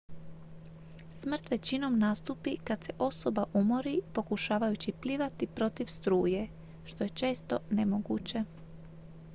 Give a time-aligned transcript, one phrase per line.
[1.13, 6.47] smrt većinom nastupi kad se osoba umori pokušavajući plivati protiv struje
[6.85, 8.43] što je često nemoguće